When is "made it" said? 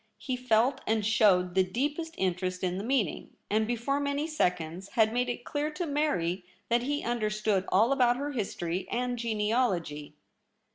5.13-5.45